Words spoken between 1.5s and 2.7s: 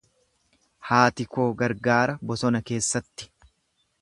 gargaara bosona